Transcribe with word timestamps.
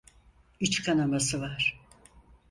İç 0.59 0.79
kanaması 0.83 1.41
var. 1.41 1.79